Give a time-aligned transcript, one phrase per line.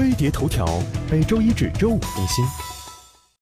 [0.00, 0.64] 飞碟头条，
[1.10, 2.42] 每周一至周五更新。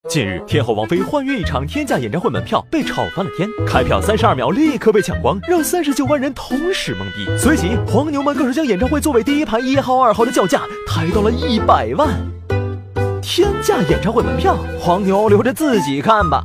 [0.09, 7.37] 近日，天后王菲换约一场天价演唱会门票被炒翻了天，开票三十二秒立刻被抢光，让三十九万人同时懵逼。
[7.37, 12.09] 随即，黄牛们更是将演唱会座位第一排一号、二号的叫价抬到了一百万。
[13.21, 16.43] 天价演唱会门票，黄牛留着自己看吧。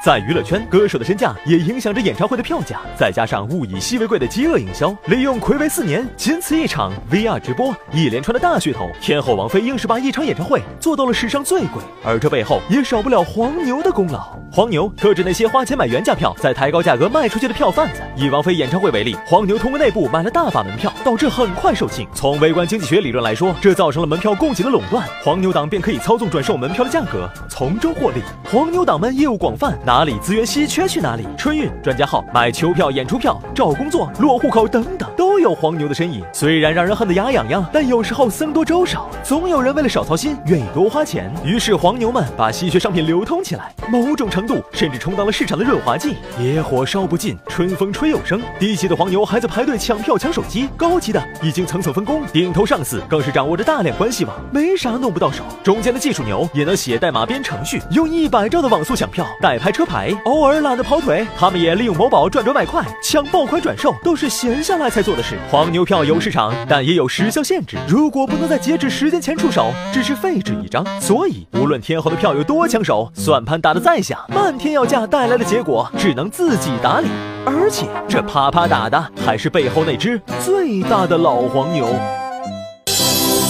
[0.00, 2.78] 在娱乐圈，歌手的身价也影响着演唱会的票价。
[2.96, 11.82] 再加上物以稀为贵的饥饿营销，利用暌违四年，仅此一场 VR 直播，一连串的大噱头，天后王菲硬是把一场演唱会做到了史上最贵。
[12.04, 14.38] 而这背后也少不了黄牛的功劳。
[14.52, 18.00] 黄牛特指那些花钱买原价票，再抬高价格卖出去的票贩子。
[18.14, 22.06] 以王菲演唱会为例，黄牛通过内部买了大把门票，导致很快售罄。
[22.14, 28.22] 从微观经济学理论来说，这造成了门票供给的垄断，黄牛党便可以操纵转售门票的价格，从中获利。
[28.44, 36.22] 黄牛党们业务广泛，哪里资源稀缺去哪里，春运、专家号、买球票、演出票、找工作、落户口等等，都有黄牛的身影。
[36.30, 41.32] 虽然让人恨得牙痒痒，但有时候僧多粥少，总有人为了少操心，愿意多花钱。
[41.42, 46.16] 于是黄牛们把稀缺商品流通起来，某种程度甚至充当了市场的润滑剂。
[46.38, 48.42] 野火烧不尽，春风吹又生。
[48.58, 55.42] 低级的黄牛还在排队抢票抢手机，高级的已经层层分工，顶头上司更是掌握着大量关系网，没啥弄不到手。
[55.64, 59.88] 中间的技术牛也能写代码编程序，用一百兆的网速抢票，代拍车。
[59.88, 65.38] 牌偶尔懒得跑腿，他们也利用某宝赚赚外快，抢爆款转售都是闲下来才做的事。
[65.50, 70.84] 黄牛票有市场，但也有时效限制，如果不能在截止时间前出手，只是废纸一张。
[71.00, 77.08] 所以，无论天后的票有多抢手，算盘打得再响，漫天要价带来的结果只能自己打理。
[77.46, 81.86] 而且，这啪啪打的还是背后那只最大的老黄牛。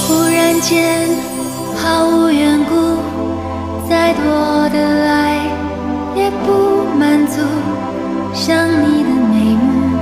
[0.06, 1.08] 忽然间，
[1.76, 5.07] 毫无缘故，再多的爱。
[6.44, 7.40] 不满足，
[8.32, 9.98] 想你的眉目，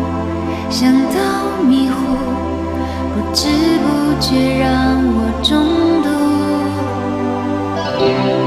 [0.68, 1.16] 想到
[1.66, 1.96] 迷糊，
[3.14, 3.48] 不知
[3.82, 3.86] 不
[4.20, 4.66] 觉让
[5.16, 5.52] 我中
[6.02, 6.06] 毒。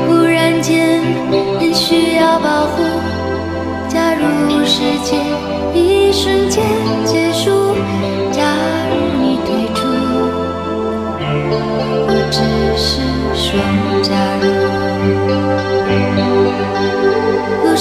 [0.08, 1.02] 忽然间，
[1.74, 2.84] 需要保护，
[3.88, 4.22] 加入
[4.66, 5.18] 世界。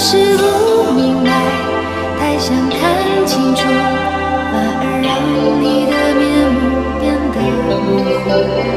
[0.00, 1.30] 是不明白
[2.20, 3.62] 太想看清楚
[4.52, 5.10] 反而让
[5.60, 6.22] 你的面
[6.54, 6.60] 目
[7.00, 7.36] 变得
[7.82, 7.88] 模
[8.62, 8.67] 糊。